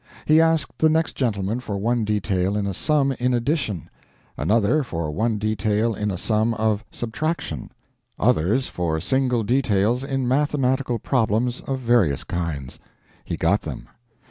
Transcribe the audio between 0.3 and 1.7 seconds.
asked the next gentleman